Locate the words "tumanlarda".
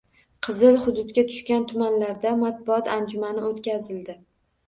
1.71-2.31